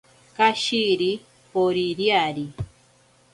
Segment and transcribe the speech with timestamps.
[0.37, 1.11] Kashiri
[1.51, 2.45] poririari.